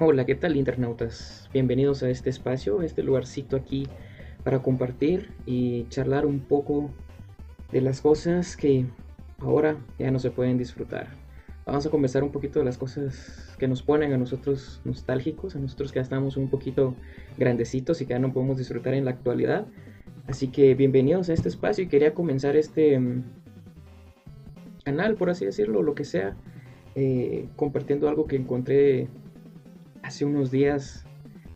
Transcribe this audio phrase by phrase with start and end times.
[0.00, 1.50] Hola, ¿qué tal internautas?
[1.52, 3.88] Bienvenidos a este espacio, este lugarcito aquí
[4.44, 6.90] para compartir y charlar un poco
[7.72, 8.84] de las cosas que
[9.40, 11.08] ahora ya no se pueden disfrutar.
[11.66, 15.58] Vamos a conversar un poquito de las cosas que nos ponen a nosotros nostálgicos, a
[15.58, 16.94] nosotros que ya estamos un poquito
[17.36, 19.66] grandecitos y que ya no podemos disfrutar en la actualidad.
[20.28, 23.24] Así que bienvenidos a este espacio y quería comenzar este mm,
[24.84, 26.36] canal, por así decirlo, lo que sea,
[26.94, 29.08] eh, compartiendo algo que encontré
[30.08, 31.04] hace unos días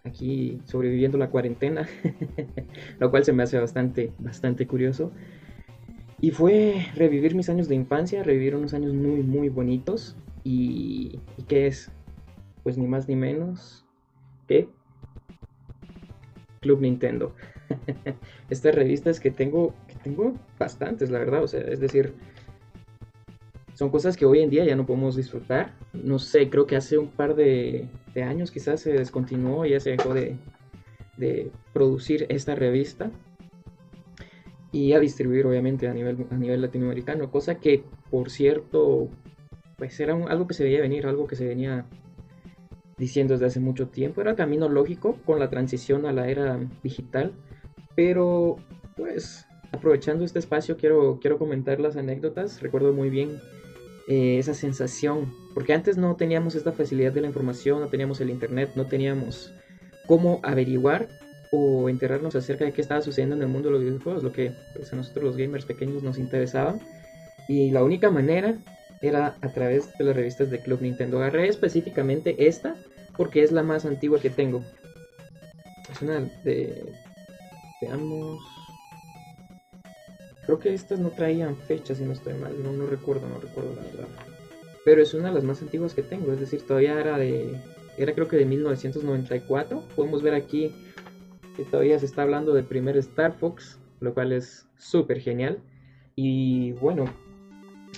[0.04, 1.88] aquí sobreviviendo la cuarentena,
[2.98, 5.10] lo cual se me hace bastante, bastante curioso.
[6.20, 10.16] Y fue revivir mis años de infancia, revivir unos años muy, muy bonitos.
[10.44, 11.90] ¿Y, ¿y qué es?
[12.62, 13.86] Pues ni más ni menos
[14.46, 14.68] que
[16.60, 17.34] Club Nintendo.
[18.50, 21.42] Estas revistas que tengo, que tengo bastantes, la verdad.
[21.42, 22.14] O sea, es decir,
[23.74, 25.72] son cosas que hoy en día ya no podemos disfrutar.
[25.94, 27.88] No sé, creo que hace un par de,
[28.20, 30.36] años quizás se descontinuó y ya se dejó de,
[31.72, 33.10] producir esta revista.
[34.72, 39.08] Y a distribuir obviamente a nivel, a nivel latinoamericano, cosa que por cierto
[39.76, 41.86] pues era algo que se veía venir, algo que se venía
[42.96, 47.32] diciendo desde hace mucho tiempo, era camino lógico con la transición a la era digital,
[47.96, 48.58] pero
[48.96, 53.40] pues aprovechando este espacio quiero, quiero comentar las anécdotas, recuerdo muy bien
[54.08, 58.30] eh, esa sensación, porque antes no teníamos esta facilidad de la información, no teníamos el
[58.30, 59.52] internet, no teníamos
[60.06, 61.08] cómo averiguar
[61.52, 64.54] o enterarnos acerca de qué estaba sucediendo en el mundo de los videojuegos, lo que
[64.74, 66.76] pues, a nosotros los gamers pequeños nos interesaba.
[67.48, 68.56] Y la única manera
[69.02, 71.18] era a través de las revistas de Club Nintendo.
[71.18, 72.76] Agarré específicamente esta
[73.16, 74.64] porque es la más antigua que tengo.
[75.90, 76.84] Es una de...
[77.82, 78.40] Veamos...
[80.44, 83.82] Creo que estas no traían fechas, si no estoy mal, no, recuerdo, no recuerdo la
[83.82, 84.08] verdad.
[84.84, 87.60] Pero es una de las más antiguas que tengo, es decir, todavía era de,
[87.96, 89.82] era creo que de 1994.
[89.94, 90.74] Podemos ver aquí
[91.56, 95.60] que todavía se está hablando del primer Star Fox, lo cual es súper genial.
[96.16, 97.04] Y bueno,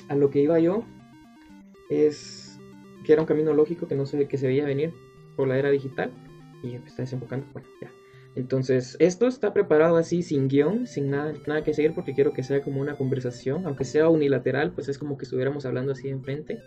[0.09, 0.85] a lo que iba yo
[1.89, 2.59] es
[3.05, 4.93] que era un camino lógico que no sé que se veía venir
[5.37, 6.11] por la era digital
[6.63, 7.91] y está desembocando, bueno, ya.
[8.37, 12.43] Entonces, esto está preparado así, sin guion, sin nada, nada que seguir, porque quiero que
[12.43, 16.61] sea como una conversación, aunque sea unilateral, pues es como que estuviéramos hablando así enfrente.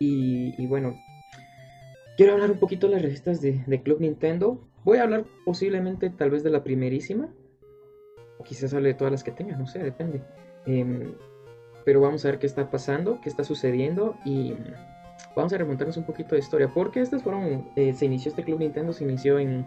[0.00, 0.96] Y, bueno,
[2.16, 4.66] quiero hablar un poquito de las revistas de, Club Nintendo.
[4.84, 7.32] Voy a hablar posiblemente tal vez de la primerísima,
[8.38, 10.22] o quizás hable de todas las que tenga, no sé, depende.
[10.66, 11.12] Em,
[11.84, 14.54] pero vamos a ver qué está pasando, qué está sucediendo y
[15.36, 18.58] vamos a remontarnos un poquito de historia, porque estas fueron, eh, se inició este Club
[18.58, 19.64] Nintendo, se inició en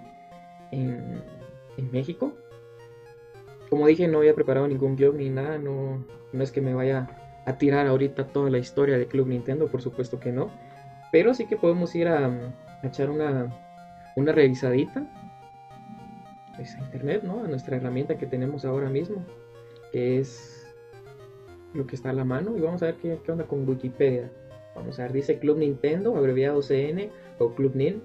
[1.77, 2.33] en México.
[3.69, 7.09] Como dije, no había preparado ningún guion ni nada, no, no es que me vaya
[7.45, 10.51] a tirar ahorita toda la historia de Club Nintendo, por supuesto que no.
[11.11, 12.53] Pero sí que podemos ir a,
[12.83, 13.53] echar una,
[14.15, 15.05] una revisadita
[16.55, 17.43] pues, a internet, ¿no?
[17.43, 19.23] A nuestra herramienta que tenemos ahora mismo,
[19.91, 20.67] que es
[21.73, 22.57] lo que está a la mano.
[22.57, 24.31] Y vamos a ver qué, qué onda con Wikipedia.
[24.75, 27.09] Vamos a ver, dice Club Nintendo, abreviado CN
[27.39, 28.01] o Club NIN.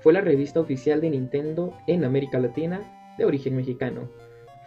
[0.00, 2.80] Fue la revista oficial de Nintendo en América Latina
[3.20, 4.08] de origen mexicano.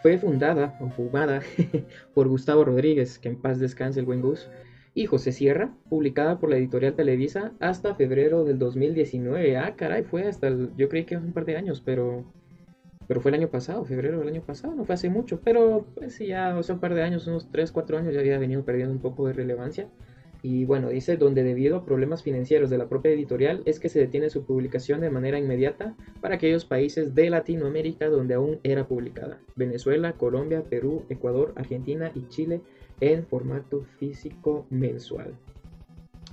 [0.04, 1.42] Fue fundada o fumada
[2.14, 4.48] por Gustavo Rodríguez, que en paz descanse el buen Gus,
[4.94, 9.58] y José Sierra, publicada por la editorial Televisa hasta febrero del 2019.
[9.58, 12.26] Ah, caray, fue hasta el, yo creí que hace un par de años, pero
[13.08, 16.20] pero fue el año pasado, febrero del año pasado, no fue hace mucho, pero pues
[16.20, 19.02] ya hace un par de años, unos 3, 4 años ya había venido perdiendo un
[19.02, 19.88] poco de relevancia.
[20.46, 24.00] Y bueno, dice, donde debido a problemas financieros de la propia editorial es que se
[24.00, 29.40] detiene su publicación de manera inmediata para aquellos países de Latinoamérica donde aún era publicada.
[29.56, 32.60] Venezuela, Colombia, Perú, Ecuador, Argentina y Chile
[33.00, 35.34] en formato físico mensual.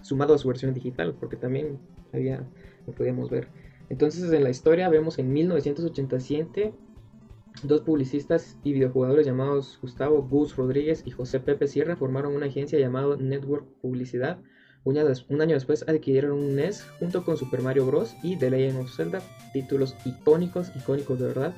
[0.03, 1.79] Sumado a su versión digital, porque también
[2.13, 2.45] había,
[2.89, 3.47] lo podíamos ver.
[3.91, 6.73] Entonces en la historia vemos en 1987
[7.63, 12.79] Dos publicistas y videojugadores llamados Gustavo Gus Rodríguez y José Pepe Sierra formaron una agencia
[12.79, 14.39] llamada Network Publicidad.
[14.85, 18.15] Un año, después adquirieron un NES junto con Super Mario Bros.
[18.23, 19.21] y The Legend of Zelda,
[19.53, 21.55] títulos icónicos, icónicos de verdad,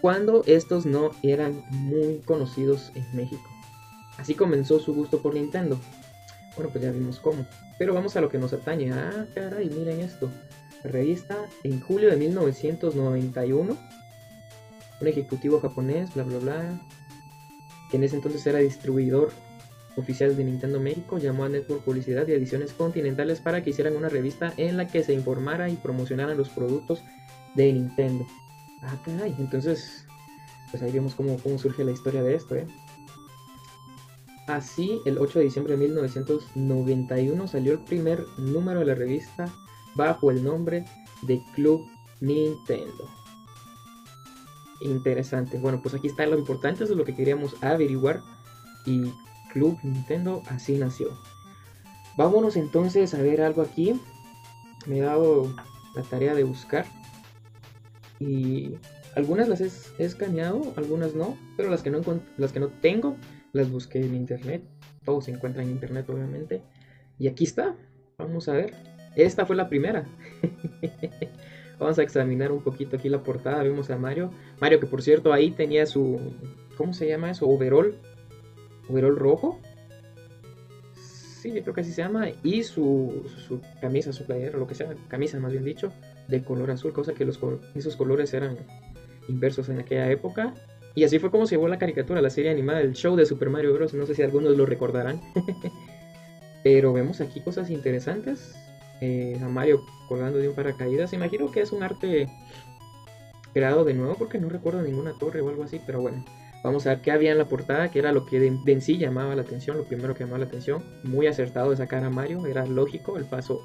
[0.00, 3.42] cuando estos no eran muy conocidos en México.
[4.18, 5.80] Así comenzó su gusto por Nintendo.
[6.54, 7.46] Bueno, pues ya vimos cómo.
[7.78, 8.92] Pero vamos a lo que nos atañe.
[8.92, 10.30] Ah, caray, miren esto.
[10.84, 13.76] Revista en julio de 1991
[15.04, 16.80] un ejecutivo japonés, bla, bla, bla,
[17.90, 19.30] que en ese entonces era distribuidor
[19.96, 24.08] oficial de Nintendo México, llamó a Network Publicidad y Ediciones Continentales para que hicieran una
[24.08, 27.02] revista en la que se informara y promocionaran los productos
[27.54, 28.26] de Nintendo.
[28.82, 30.06] Ah, caray, entonces,
[30.70, 32.66] pues ahí vemos cómo, cómo surge la historia de esto, ¿eh?
[34.46, 39.52] Así, el 8 de diciembre de 1991 salió el primer número de la revista
[39.94, 40.84] bajo el nombre
[41.22, 41.86] de Club
[42.20, 43.23] Nintendo.
[44.80, 45.58] Interesante.
[45.58, 48.20] Bueno, pues aquí está lo importante, eso es lo que queríamos averiguar.
[48.86, 49.12] Y
[49.52, 51.18] Club Nintendo así nació.
[52.16, 53.98] Vámonos entonces a ver algo aquí.
[54.86, 55.54] Me he dado
[55.94, 56.86] la tarea de buscar.
[58.20, 58.74] Y
[59.14, 61.36] algunas las he escaneado, algunas no.
[61.56, 62.00] Pero las que no,
[62.36, 63.16] las que no tengo,
[63.52, 64.62] las busqué en internet.
[65.04, 66.62] Todo se encuentra en internet, obviamente.
[67.18, 67.74] Y aquí está.
[68.18, 68.74] Vamos a ver.
[69.16, 70.06] Esta fue la primera.
[71.84, 73.62] Vamos a examinar un poquito aquí la portada.
[73.62, 74.30] Vemos a Mario.
[74.58, 76.18] Mario que por cierto ahí tenía su...
[76.78, 77.46] ¿Cómo se llama eso?
[77.46, 77.94] Overall.
[78.88, 79.60] Overall rojo.
[80.94, 82.28] Sí, yo creo que así se llama.
[82.42, 84.94] Y su, su camisa, su playera, lo que sea.
[85.08, 85.92] Camisa más bien dicho.
[86.26, 86.94] De color azul.
[86.94, 87.38] Cosa que los,
[87.74, 88.56] esos colores eran
[89.28, 90.54] inversos en aquella época.
[90.94, 93.50] Y así fue como se llevó la caricatura, la serie animada, el show de Super
[93.50, 93.92] Mario Bros.
[93.92, 95.20] No sé si algunos lo recordarán.
[96.64, 98.54] Pero vemos aquí cosas interesantes.
[99.06, 101.12] Eh, a Mario colgando de un paracaídas.
[101.12, 102.26] Imagino que es un arte
[103.52, 106.24] creado de nuevo porque no recuerdo ninguna torre o algo así, pero bueno.
[106.62, 108.96] Vamos a ver qué había en la portada, que era lo que de, en sí
[108.96, 110.82] llamaba la atención, lo primero que llamaba la atención.
[111.02, 113.60] Muy acertado de sacar a Mario, era lógico, el paso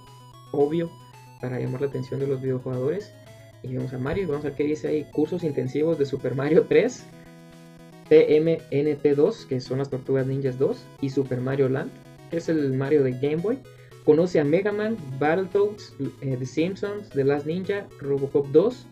[0.51, 0.91] obvio
[1.39, 3.13] para llamar la atención de los videojugadores.
[3.63, 5.06] Y vamos a Mario y vamos a ver qué dice ahí.
[5.13, 7.06] Cursos intensivos de Super Mario 3,
[8.09, 11.91] TMNT2, que son las Tortugas Ninjas 2, y Super Mario Land,
[12.30, 13.59] que es el Mario de Game Boy.
[14.09, 18.88] Conoce a Mega Man, Battletoads, eh, The Simpsons, The Last Ninja, Robocop 2,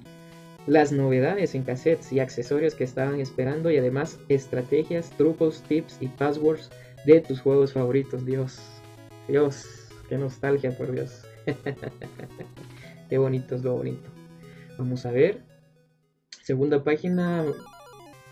[0.68, 6.08] las novedades en cassettes y accesorios que estaban esperando y además estrategias, trucos, tips y
[6.08, 6.70] passwords
[7.08, 8.28] de tus juegos favoritos.
[8.28, 8.60] Dios,
[9.28, 11.24] Dios, qué nostalgia por Dios.
[13.10, 14.08] qué bonito es lo bonito.
[14.78, 15.42] Vamos a ver.
[16.44, 17.44] Segunda página.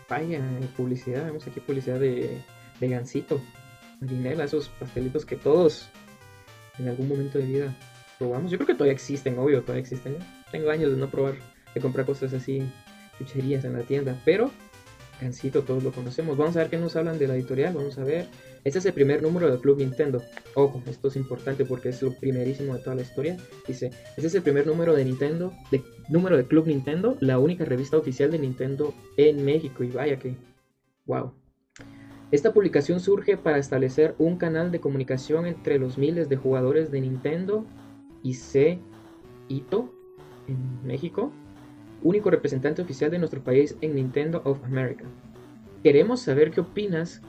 [0.08, 0.40] Vaya,
[0.76, 1.24] publicidad.
[1.24, 2.40] Vemos aquí publicidad de,
[2.78, 3.40] de Gansito.
[4.00, 5.90] Marinela, esos pastelitos que todos
[6.78, 7.76] en algún momento de vida
[8.18, 8.50] probamos.
[8.50, 10.16] Yo creo que todavía existen, obvio, todavía existen.
[10.50, 11.34] Tengo años de no probar,
[11.74, 12.62] de comprar cosas así,
[13.18, 14.50] chucherías en la tienda, pero
[15.20, 16.36] Cancito, todos lo conocemos.
[16.36, 18.26] Vamos a ver qué nos hablan de la editorial, vamos a ver.
[18.64, 20.22] Este es el primer número del Club Nintendo.
[20.54, 23.36] Ojo, esto es importante porque es lo primerísimo de toda la historia.
[23.66, 27.64] Dice, este es el primer número de Nintendo, de número de Club Nintendo, la única
[27.64, 29.84] revista oficial de Nintendo en México.
[29.84, 30.34] Y vaya que,
[31.06, 31.32] wow,
[32.32, 37.00] esta publicación surge para establecer un canal de comunicación entre los miles de jugadores de
[37.00, 37.64] Nintendo
[38.22, 38.80] y C.
[39.48, 39.92] Ito
[40.48, 41.30] en México,
[42.02, 45.04] único representante oficial de nuestro país en Nintendo of America.
[45.84, 47.22] Queremos saber qué opinas,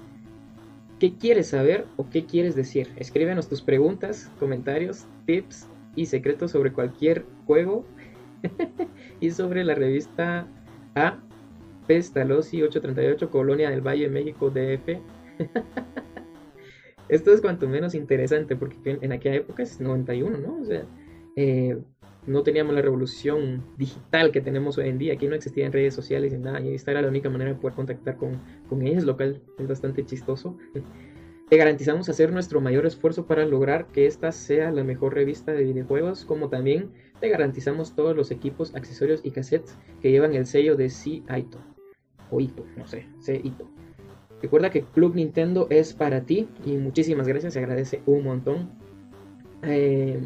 [0.98, 2.90] qué quieres saber o qué quieres decir.
[2.96, 7.86] Escríbenos tus preguntas, comentarios, tips y secretos sobre cualquier juego
[9.20, 10.48] y sobre la revista
[10.96, 11.20] A
[11.88, 15.00] Pestalozzi 838, Colonia del Valle, México, DF.
[17.10, 20.62] Esto es cuanto menos interesante porque en aquella época es 91, ¿no?
[20.62, 20.84] O sea,
[21.38, 21.78] eh,
[22.26, 25.14] no teníamos la revolución digital que tenemos hoy en día.
[25.14, 26.60] Aquí no existían redes sociales ni nada.
[26.60, 29.68] Y esta era la única manera de poder contactar con, con ellos, lo cual es
[29.68, 30.58] bastante chistoso.
[31.50, 35.64] Te garantizamos hacer nuestro mayor esfuerzo para lograr que esta sea la mejor revista de
[35.64, 36.92] videojuegos, como también
[37.22, 41.24] te garantizamos todos los equipos, accesorios y cassettes que llevan el sello de C.
[41.30, 41.77] Aito
[42.30, 43.68] o Ito, no sé, sé Ito.
[44.42, 48.70] Recuerda que Club Nintendo es para ti y muchísimas gracias, se agradece un montón.
[49.64, 50.20] Eh,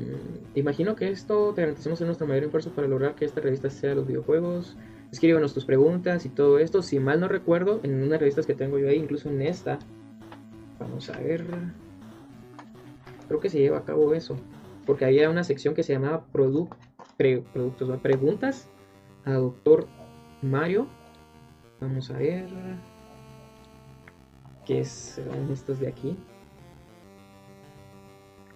[0.56, 3.96] imagino que esto te garantizamos en nuestro mayor esfuerzo para lograr que esta revista sea
[3.96, 4.76] los videojuegos.
[5.12, 6.82] Escríbanos tus preguntas y todo esto.
[6.82, 9.80] Si mal no recuerdo, en unas revistas que tengo yo ahí, incluso en esta,
[10.80, 11.46] vamos a ver.
[13.28, 14.36] Creo que se lleva a cabo eso.
[14.86, 16.78] Porque había una sección que se llamaba productos,
[18.02, 18.70] preguntas
[19.24, 19.88] a Doctor
[20.42, 20.88] Mario
[21.82, 22.48] Vamos a ver.
[24.66, 26.16] ¿Qué serán estos de aquí?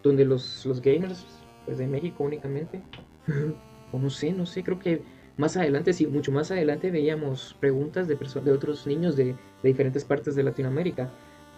[0.03, 1.25] Donde los, los gamers,
[1.65, 2.83] pues de México únicamente.
[3.91, 5.01] o no sé, no sé, creo que
[5.37, 10.35] más adelante, sí, mucho más adelante veíamos preguntas de, de otros niños de, diferentes partes
[10.35, 11.09] de Latinoamérica.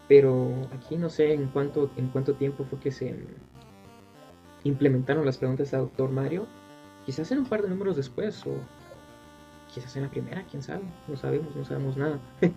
[0.08, 3.14] Pero aquí no sé en cuánto, en cuánto tiempo fue que se
[4.64, 6.48] implementaron las preguntas a Doctor Mario.
[7.06, 8.56] Quizás en un par de números después o
[9.78, 12.20] quizás en la primera, quién sabe, no sabemos, no sabemos nada.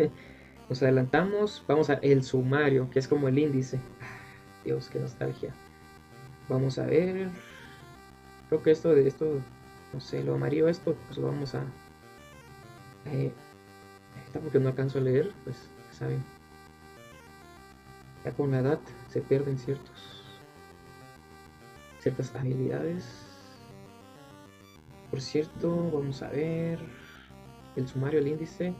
[0.70, 3.78] Nos adelantamos, vamos a el sumario, que es como el índice.
[4.00, 4.06] Ah,
[4.64, 5.52] Dios, qué nostalgia.
[6.48, 7.28] Vamos a ver.
[8.48, 9.42] Creo que esto de esto,
[9.92, 11.62] no sé, lo amarillo esto, pues lo vamos a.
[13.04, 13.32] Eh,
[14.32, 16.24] porque no alcanzo a leer, pues saben.
[18.24, 20.24] Ya con la edad se pierden ciertos
[22.00, 23.04] ciertas habilidades.
[25.10, 26.99] Por cierto, vamos a ver
[27.76, 28.74] el sumario, el índice.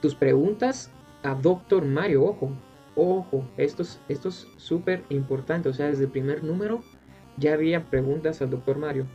[0.00, 0.90] Tus preguntas
[1.22, 2.52] a Doctor Mario, ojo.
[2.94, 5.68] ojo, esto es esto es súper importante.
[5.68, 6.82] O sea, desde el primer número
[7.36, 9.06] ya había preguntas al doctor Mario.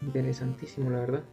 [0.00, 1.24] Interesantísimo, la verdad.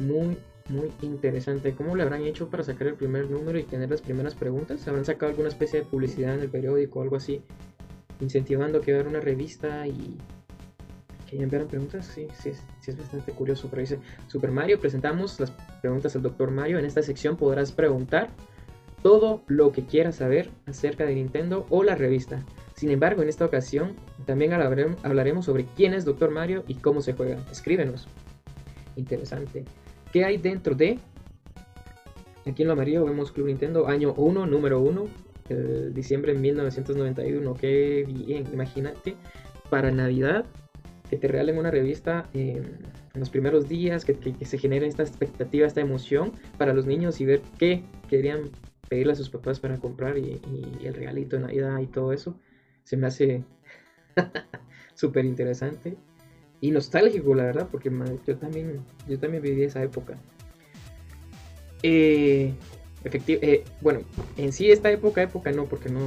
[0.00, 1.74] Muy, muy interesante.
[1.74, 4.86] ¿Cómo lo habrán hecho para sacar el primer número y tener las primeras preguntas?
[4.86, 7.42] ¿Habrán sacado alguna especie de publicidad en el periódico o algo así?
[8.20, 10.18] Incentivando que hubiera una revista y
[11.28, 12.06] que enviaran preguntas.
[12.06, 13.68] Sí, sí, sí, es bastante curioso.
[13.70, 16.50] Pero dice Super Mario, presentamos las preguntas al Dr.
[16.50, 16.78] Mario.
[16.78, 18.30] En esta sección podrás preguntar
[19.02, 22.44] todo lo que quieras saber acerca de Nintendo o la revista.
[22.74, 23.94] Sin embargo, en esta ocasión
[24.26, 26.30] también hablaremos sobre quién es Dr.
[26.30, 27.38] Mario y cómo se juega.
[27.50, 28.08] Escríbenos.
[28.96, 29.64] Interesante.
[30.12, 30.98] ¿Qué hay dentro de?
[32.46, 35.06] Aquí en lo amarillo vemos Club Nintendo, año 1, número 1,
[35.92, 37.54] diciembre de 1991.
[37.54, 39.16] Qué bien, imagínate,
[39.70, 40.46] para Navidad,
[41.08, 42.80] que te regalen una revista en
[43.14, 47.42] los primeros días, que, se genere esta expectativa, esta emoción para los niños y ver
[47.58, 48.50] qué querían
[48.88, 50.40] pedirle a sus papás para comprar y
[50.82, 52.38] el regalito de Navidad y todo eso
[52.84, 53.44] se me hace
[54.94, 55.96] súper interesante
[56.60, 57.90] y nostálgico, la verdad, porque
[58.26, 60.18] yo también, yo también viví esa época.
[61.82, 62.52] Eh,
[63.04, 64.00] eh, bueno,
[64.36, 66.00] en sí esta época, época no, porque no,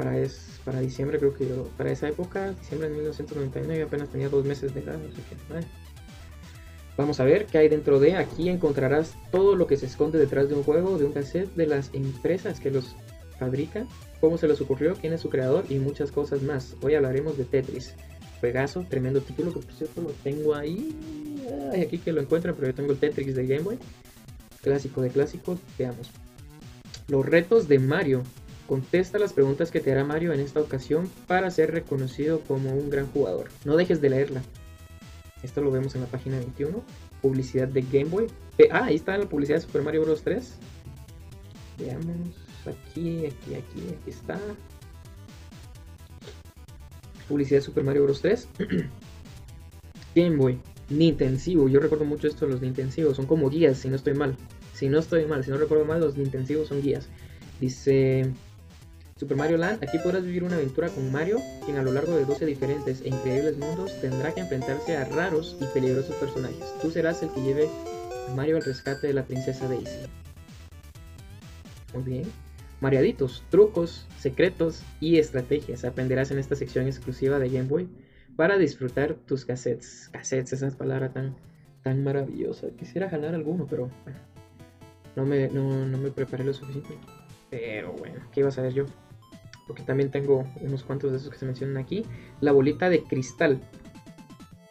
[0.00, 4.08] para, es, para diciembre creo que yo, para esa época, diciembre de 1999, yo apenas
[4.08, 4.98] tenía dos meses de edad,
[6.96, 8.16] Vamos a ver qué hay dentro de.
[8.16, 11.66] Aquí encontrarás todo lo que se esconde detrás de un juego, de un cassette, de
[11.66, 12.94] las empresas que los
[13.38, 13.88] fabrican
[14.20, 16.76] cómo se les ocurrió, quién es su creador y muchas cosas más.
[16.82, 17.94] Hoy hablaremos de Tetris.
[18.40, 20.96] Juegazo, tremendo título que por cierto lo tengo ahí.
[21.72, 23.78] Hay aquí que lo encuentran, pero yo tengo el Tetris de Game Boy.
[24.62, 26.10] Clásico de clásicos, veamos.
[27.08, 28.22] Los retos de Mario.
[28.70, 32.88] Contesta las preguntas que te hará Mario en esta ocasión para ser reconocido como un
[32.88, 33.48] gran jugador.
[33.64, 34.42] No dejes de leerla.
[35.42, 36.80] Esto lo vemos en la página 21.
[37.20, 38.28] Publicidad de Game Boy.
[38.70, 40.22] Ah, ahí está la publicidad de Super Mario Bros.
[40.22, 40.54] 3.
[41.78, 44.38] Veamos aquí, aquí, aquí, aquí está.
[47.28, 48.20] Publicidad de Super Mario Bros.
[48.20, 48.48] 3.
[50.14, 50.60] Game Boy,
[50.90, 51.68] Nintensivo.
[51.68, 53.16] Yo recuerdo mucho esto de los Nintensivos.
[53.16, 54.36] Son como guías, si no estoy mal.
[54.74, 57.08] Si no estoy mal, si no recuerdo mal, los Nintensivos son guías.
[57.60, 58.32] Dice
[59.20, 59.84] Super Mario Land.
[59.84, 63.08] Aquí podrás vivir una aventura con Mario, quien a lo largo de 12 diferentes e
[63.08, 66.74] increíbles mundos tendrá que enfrentarse a raros y peligrosos personajes.
[66.80, 67.68] Tú serás el que lleve
[68.30, 70.08] a Mario al rescate de la princesa Daisy.
[71.92, 72.22] Muy bien.
[72.80, 77.90] Mareaditos, trucos, secretos y estrategias aprenderás en esta sección exclusiva de Game Boy
[78.36, 80.08] para disfrutar tus cassettes.
[80.14, 81.36] Cassettes, esa palabra tan,
[81.82, 82.68] tan maravillosa.
[82.70, 83.90] Quisiera jalar alguno, pero
[85.14, 86.94] no me, no, no me preparé lo suficiente.
[87.50, 88.86] Pero bueno, ¿qué iba a saber yo?
[89.66, 92.04] Porque también tengo unos cuantos de esos que se mencionan aquí.
[92.40, 93.60] La bolita de cristal.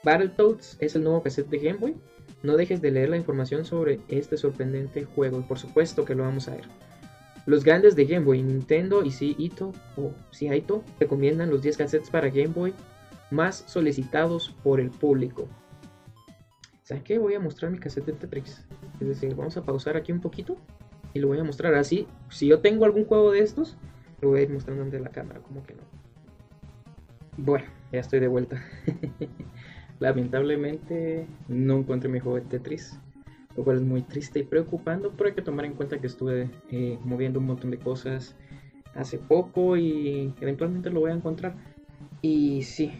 [0.03, 1.95] Battletoads es el nuevo cassette de Game Boy.
[2.41, 6.23] No dejes de leer la información sobre este sorprendente juego y por supuesto que lo
[6.23, 6.65] vamos a ver.
[7.45, 11.77] Los grandes de Game Boy, Nintendo y si Ito o si Ito recomiendan los 10
[11.77, 12.73] cassettes para Game Boy
[13.31, 15.47] más solicitados por el público.
[16.83, 17.19] ¿Saben qué?
[17.19, 18.65] Voy a mostrar mi cassette de Tetris.
[18.99, 20.57] Es decir, vamos a pausar aquí un poquito
[21.13, 22.07] y lo voy a mostrar así.
[22.29, 23.77] Si yo tengo algún juego de estos,
[24.21, 25.81] lo voy a ir mostrando ante la cámara, como que no.
[27.37, 28.61] Bueno, ya estoy de vuelta.
[29.99, 32.99] Lamentablemente no encontré mi juego de Tetris
[33.59, 36.49] lo cual es muy triste y preocupante, pero hay que tomar en cuenta que estuve
[36.71, 38.35] eh, moviendo un montón de cosas
[38.95, 41.55] hace poco y eventualmente lo voy a encontrar.
[42.21, 42.91] Y sí,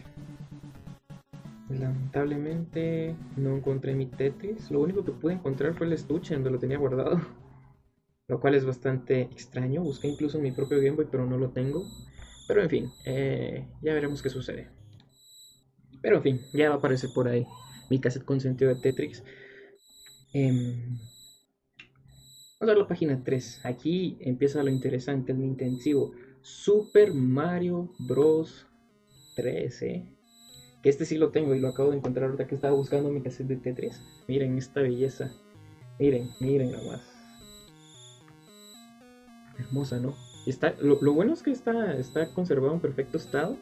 [1.70, 4.70] lamentablemente no encontré mi Tetris.
[4.70, 7.22] Lo único que pude encontrar fue el estuche donde lo tenía guardado,
[8.30, 9.82] lo cual es bastante extraño.
[9.82, 11.84] Busqué incluso mi propio Game Boy, pero no lo tengo.
[12.48, 14.70] Pero en fin, eh, ya veremos qué sucede.
[16.02, 17.46] Pero en fin, ya va a aparecer por ahí
[17.90, 19.24] mi cassette consentido de Tetris.
[20.32, 20.98] Em,
[22.60, 23.62] vamos a ver la página 3.
[23.66, 26.14] Aquí empieza lo interesante, el intensivo.
[26.42, 28.68] Super Mario Bros.
[29.36, 30.16] 3, ¿eh?
[30.84, 33.22] Que este sí lo tengo y lo acabo de encontrar ahorita que estaba buscando mi
[33.22, 34.02] cassette de Tetris.
[34.28, 35.32] Miren esta belleza.
[35.98, 37.19] Miren, miren nomás.
[39.60, 40.16] Hermosa, ¿no?
[40.46, 43.58] Está, lo, bueno es que está, está conservado en perfecto estado.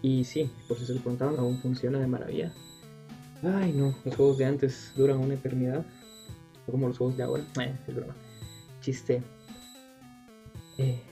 [0.00, 2.52] Y sí, por si se lo preguntaban, aún funciona de maravilla.
[3.42, 5.84] Ay, no, los juegos de antes duran una eternidad
[6.70, 7.44] como los juegos de ahora.
[7.60, 8.14] Eh, es broma.
[8.80, 9.22] Chiste.
[10.78, 11.02] Eh,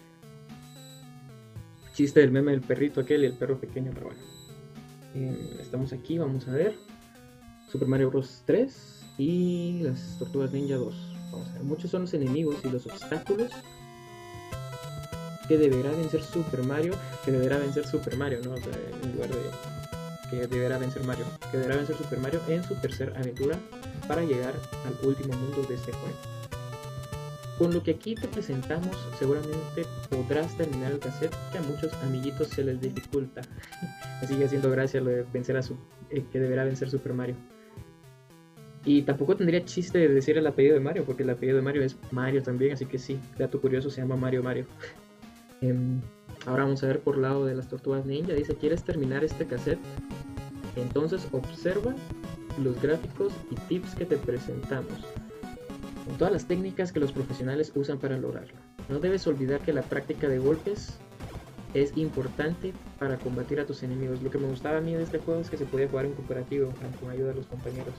[1.93, 4.23] chiste del meme del perrito aquel y el perro pequeño, pero bueno.
[5.15, 6.75] Eh, estamos aquí, vamos a ver.
[7.69, 8.43] Super Mario Bros.
[8.47, 10.95] 3 y las Tortugas Ninja 2.
[11.33, 11.63] Vamos a ver.
[11.63, 13.51] Muchos son los enemigos y los obstáculos
[15.51, 16.95] que deberá vencer Super Mario.
[17.25, 18.55] Que deberá vencer Super Mario, ¿no?
[18.55, 19.37] en lugar de
[20.31, 21.25] que deberá vencer Mario.
[21.51, 23.59] Que deberá vencer Super Mario en su tercera aventura
[24.07, 24.55] para llegar
[24.87, 26.15] al último mundo de este juego.
[27.59, 32.47] Con lo que aquí te presentamos, seguramente podrás terminar el cassette que a muchos amiguitos
[32.47, 33.43] se les dificulta.
[34.21, 35.77] Me sigue haciendo gracia lo de vencer a su,
[36.11, 37.35] eh, que deberá vencer Super Mario.
[38.85, 41.83] Y tampoco tendría chiste de decir el apellido de Mario, porque el apellido de Mario
[41.83, 44.67] es Mario también, así que sí, dato curioso, se llama Mario Mario.
[45.61, 46.01] Em,
[46.47, 48.33] ahora vamos a ver por lado de las tortugas ninja.
[48.33, 49.81] Dice, ¿quieres terminar este cassette?
[50.77, 51.95] Entonces observa
[52.63, 55.05] los gráficos y tips que te presentamos
[56.07, 58.55] con todas las técnicas que los profesionales usan para lograrlo.
[58.89, 60.99] No debes olvidar que la práctica de golpes
[61.75, 64.23] es importante para combatir a tus enemigos.
[64.23, 66.15] Lo que me gustaba a mí de este juego es que se podía jugar en
[66.15, 67.95] cooperativo con ayuda de los compañeros.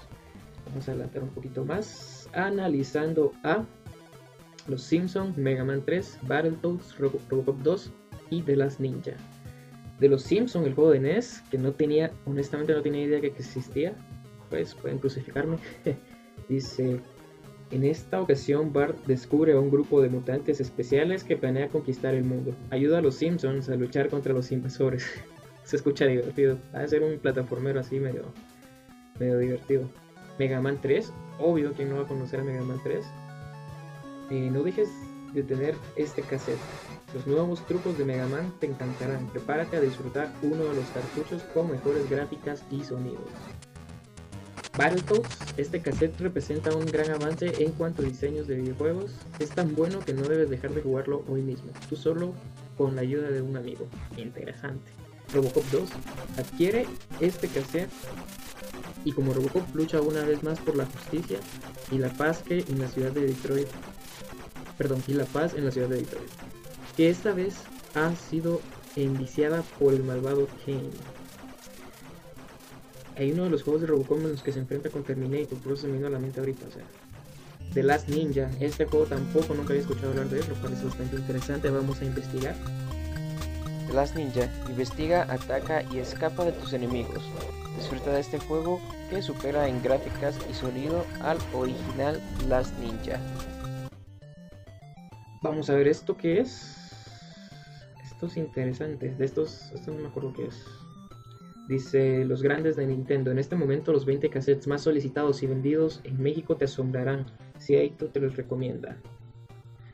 [0.68, 2.30] Vamos a adelantar un poquito más.
[2.34, 3.63] Analizando a
[4.68, 7.91] Los Simpsons, Mega Man 3, Battletoads, Robocop 2
[8.30, 9.13] y The Last Ninja.
[10.00, 13.27] De Los Simpsons, el juego de NES, que no tenía, honestamente no tenía idea que
[13.27, 13.96] existía,
[14.50, 15.58] pues pueden crucificarme.
[16.50, 17.00] Dice,
[17.72, 22.25] en esta ocasión, Bart descubre a un grupo de mutantes especiales que planea conquistar el
[22.25, 22.53] mundo.
[22.70, 25.06] Ayuda a los Simpsons a luchar contra los invasores.
[25.63, 26.58] Se escucha divertido.
[26.75, 28.25] Va a ser un plataformero así medio,
[29.20, 29.89] medio divertido.
[30.38, 33.06] Mega Man 3, obvio que no va a conocer a Mega Man 3.
[34.32, 34.88] No dejes
[35.34, 36.58] de tener este cassette.
[37.14, 39.28] Los nuevos trucos de Mega Man te encantarán.
[39.28, 43.20] Prepárate a disfrutar uno de los cartuchos con mejores gráficas y sonidos.
[44.78, 49.12] Battletoads, este cassette representa un gran avance en cuanto a diseños de videojuegos.
[49.40, 52.34] Es tan bueno que no debes dejar de jugarlo hoy mismo, tú solo
[52.78, 53.86] con la ayuda de un amigo.
[54.16, 54.92] Interesante.
[55.34, 55.90] Robocop 2
[56.38, 56.88] adquiere
[57.20, 57.90] este cassette
[59.04, 61.40] y como Robocop lucha una vez más por la justicia
[61.92, 63.68] y la paz que en la ciudad de Detroit.
[64.78, 66.30] Perdón, y la paz en la ciudad de Detroit.
[66.98, 67.56] Que esta vez
[67.96, 68.62] ha sido
[68.96, 70.90] enviciada por el malvado Kane
[73.18, 75.74] hay uno de los juegos de Robocop en los que se enfrenta con Terminator, por
[75.74, 76.84] eso se me vino a la mente ahorita, o sea.
[77.74, 80.84] The Last Ninja, este juego tampoco nunca había escuchado hablar de él, lo cual es
[80.84, 82.56] bastante interesante, vamos a investigar.
[83.88, 87.22] The Last Ninja, investiga, ataca y escapa de tus enemigos.
[87.78, 92.19] Disfruta de este juego que supera en gráficas y sonido al original
[92.50, 93.19] Last Ninja.
[95.41, 96.77] Vamos a ver esto qué es.
[98.04, 100.65] Esto es interesante, de estos, esto no me acuerdo qué es.
[101.67, 103.32] Dice los grandes de Nintendo.
[103.32, 107.25] En este momento los 20 cassettes más solicitados y vendidos en México te asombrarán.
[107.58, 108.97] Si tú te los recomienda.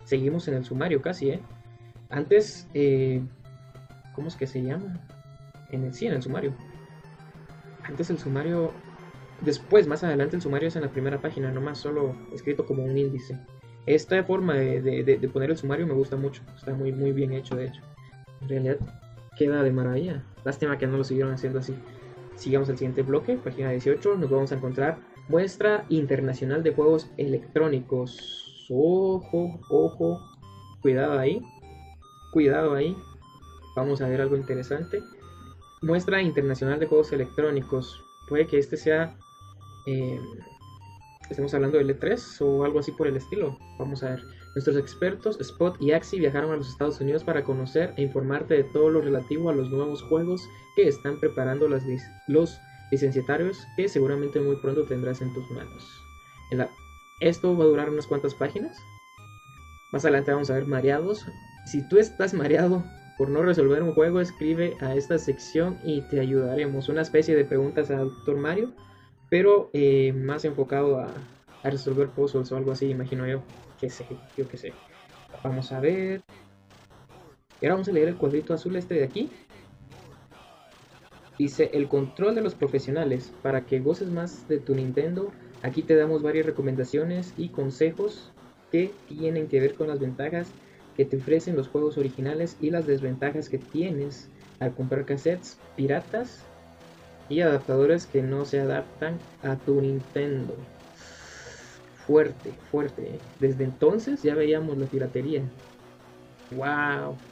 [0.03, 1.41] Seguimos en el sumario casi, ¿eh?
[2.09, 3.21] Antes, eh,
[4.15, 5.01] ¿cómo es que se llama?
[5.69, 6.53] En el, sí, en el sumario.
[7.83, 8.73] Antes el sumario...
[9.41, 12.97] Después, más adelante, el sumario es en la primera página, nomás solo escrito como un
[12.97, 13.39] índice.
[13.87, 16.43] Esta forma de, de poner el sumario me gusta mucho.
[16.55, 17.81] Está muy, muy bien hecho, de hecho.
[18.41, 18.77] En realidad,
[19.37, 20.23] queda de maravilla.
[20.43, 21.73] Lástima que no lo siguieron haciendo así.
[22.35, 24.15] Sigamos al siguiente bloque, página 18.
[24.15, 28.67] Nos vamos a encontrar muestra internacional de juegos electrónicos.
[28.69, 30.19] Ojo, ojo.
[30.81, 31.41] Cuidado ahí.
[32.31, 32.95] Cuidado ahí.
[33.75, 35.01] Vamos a ver algo interesante.
[35.81, 38.03] Muestra internacional de juegos electrónicos.
[38.27, 39.15] Puede que este sea...
[39.85, 40.19] Eh,
[41.29, 43.57] estemos hablando del E3 o algo así por el estilo.
[43.79, 44.23] Vamos a ver.
[44.55, 48.63] Nuestros expertos Spot y Axi viajaron a los Estados Unidos para conocer e informarte de
[48.63, 50.41] todo lo relativo a los nuevos juegos
[50.75, 51.83] que están preparando los
[52.91, 55.83] licenciatarios que seguramente muy pronto tendrás en tus manos.
[57.19, 58.77] Esto va a durar unas cuantas páginas.
[59.91, 61.25] Más adelante vamos a ver mareados.
[61.65, 62.83] Si tú estás mareado
[63.17, 66.89] por no resolver un juego, escribe a esta sección y te ayudaremos.
[66.89, 68.71] Una especie de preguntas a Doctor Mario,
[69.29, 71.07] pero eh, más enfocado a,
[71.63, 73.43] a resolver puzzles o algo así, imagino yo
[73.79, 74.05] qué sé,
[74.37, 74.73] yo qué sé.
[75.43, 76.21] Vamos a ver.
[77.59, 79.29] Y ahora vamos a leer el cuadrito azul este de aquí.
[81.37, 83.31] Dice el control de los profesionales.
[83.41, 88.31] Para que goces más de tu Nintendo, aquí te damos varias recomendaciones y consejos
[88.71, 90.51] que tienen que ver con las ventajas
[90.95, 96.43] que te ofrecen los juegos originales y las desventajas que tienes al comprar cassettes piratas
[97.27, 100.69] y adaptadores que no se adaptan a tu Nintendo
[101.93, 103.25] fuerte, fuerte.
[103.39, 105.53] Desde entonces ya veíamos la piratería.
[106.49, 107.25] Wow.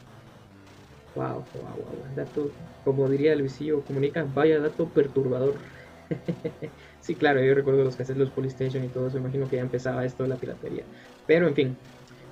[1.14, 2.04] Wow, wow, wow.
[2.14, 5.62] Dato, como diría el visillo comunica, vaya dato perturbador.
[7.00, 9.18] sí, claro, yo recuerdo los cassettes, los Polystation y todo eso.
[9.18, 10.90] Imagino que ya empezaba esto de la piratería.
[11.26, 11.80] Pero en fin,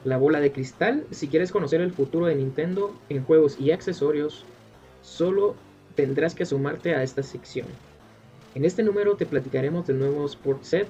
[0.04, 1.08] la bola de cristal.
[1.12, 4.50] Si quieres conocer el futuro de Nintendo en juegos y accesorios,
[5.00, 5.64] solo
[5.96, 7.68] tendrás que sumarte a esta sección.
[8.56, 10.88] En este número te platicaremos del nuevo Sport Set,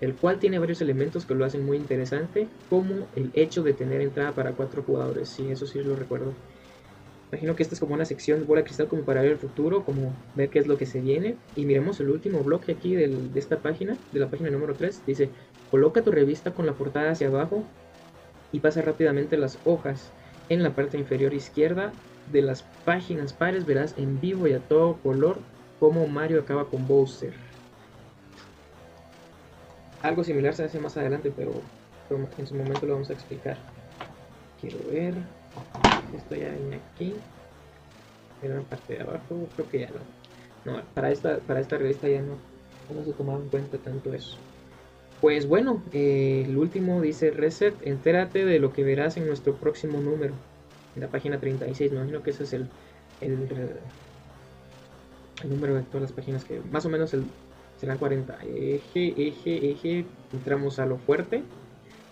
[0.00, 4.00] el cual tiene varios elementos que lo hacen muy interesante, como el hecho de tener
[4.00, 6.34] entrada para cuatro jugadores, sí, eso sí lo recuerdo.
[7.32, 9.84] Imagino que esta es como una sección de bola cristal como para ver el futuro,
[9.84, 11.36] como ver qué es lo que se viene.
[11.56, 15.02] Y miremos el último bloque aquí de esta página, de la página número 3.
[15.06, 15.30] Dice,
[15.70, 17.64] coloca tu revista con la portada hacia abajo
[18.52, 20.12] y pasa rápidamente las hojas.
[20.48, 21.92] En la parte inferior izquierda
[22.32, 25.38] de las páginas pares verás en vivo y a todo color
[25.80, 27.34] cómo Mario acaba con Bowser.
[30.02, 31.52] Algo similar se hace más adelante, pero
[32.38, 33.56] en su momento lo vamos a explicar.
[34.60, 35.14] Quiero ver.
[36.16, 37.14] Esto ya viene aquí.
[38.42, 40.72] En la parte de abajo, creo que ya no.
[40.72, 42.34] No, para esta, para esta revista ya no,
[42.94, 44.36] no se tomaba en cuenta tanto eso.
[45.20, 50.00] Pues bueno, eh, el último dice Reset, entérate de lo que verás en nuestro próximo
[50.00, 50.34] número.
[50.96, 52.68] En la página 36, me imagino que ese es el,
[53.20, 53.38] el,
[55.44, 56.60] número de todas las páginas que...
[56.72, 57.24] Más o menos el,
[57.78, 58.38] serán 40.
[58.42, 60.04] Eje, eje, eje.
[60.32, 61.44] Entramos a lo fuerte.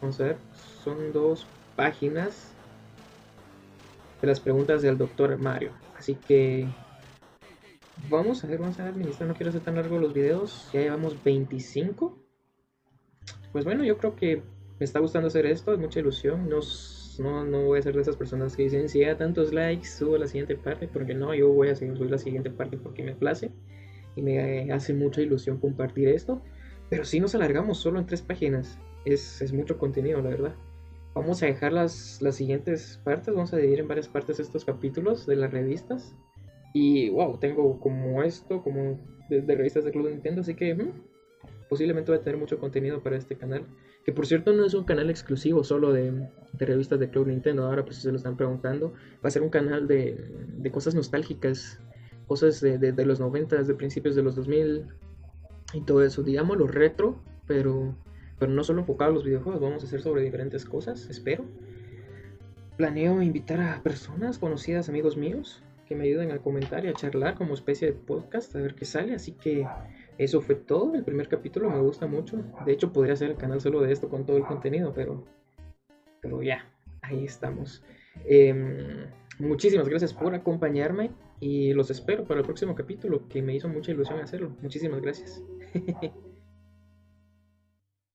[0.00, 0.36] Vamos a ver,
[0.84, 2.52] son dos páginas
[4.20, 5.72] de las preguntas del doctor Mario.
[5.98, 6.68] Así que
[8.08, 10.68] vamos a ver, vamos a ver, ministro, no quiero hacer tan largo los videos.
[10.72, 12.24] Ya llevamos 25
[13.54, 14.42] pues bueno, yo creo que
[14.80, 16.48] me está gustando hacer esto, es mucha ilusión.
[17.18, 20.18] No, no, voy a ser de esas personas que dicen, si da tantos likes, subo
[20.18, 23.50] la siguiente parte, porque no, yo voy a subir la siguiente parte porque me place
[24.16, 26.42] y me hace mucha ilusión compartir esto.
[26.90, 30.54] Pero si nos alargamos solo en tres páginas, es, es mucho contenido, la verdad.
[31.14, 35.26] Vamos a dejar las, las siguientes partes, vamos a dividir en varias partes estos capítulos
[35.26, 36.14] de las revistas.
[36.72, 38.98] Y wow, tengo como esto, como
[39.28, 40.90] de, revistas de Club Nintendo, así que hmm,
[41.68, 43.64] posiblemente va a tener mucho contenido para este canal.
[44.04, 47.64] Que por cierto no es un canal exclusivo solo de, revistas de Club Nintendo.
[47.64, 48.92] Ahora pues se lo están preguntando.
[49.24, 51.80] Va a ser un canal de, cosas nostálgicas.
[52.26, 54.86] Cosas de, los 90, de principios de los 2000.
[55.72, 56.22] Y todo eso.
[56.22, 57.18] Digamos lo retro.
[57.46, 57.96] Pero,
[58.38, 59.62] pero no solo enfocado a los videojuegos.
[59.62, 61.08] Vamos a hacer sobre diferentes cosas.
[61.08, 61.44] Espero.
[62.76, 65.62] Planeo invitar a personas conocidas, amigos míos.
[65.88, 68.54] Que me ayuden a comentar y a charlar como especie de podcast.
[68.54, 69.14] A ver qué sale.
[69.14, 69.66] Así que
[70.18, 70.94] eso fue todo.
[70.94, 72.42] El primer capítulo me gusta mucho.
[72.64, 75.24] De hecho, podría ser el canal solo de esto con todo el contenido, pero,
[76.20, 76.66] pero ya,
[77.02, 77.82] ahí estamos.
[78.24, 79.06] Em,
[79.38, 83.92] muchísimas gracias por acompañarme y los espero para el próximo capítulo, que me hizo mucha
[83.92, 84.56] ilusión hacerlo.
[84.62, 85.42] Muchísimas gracias.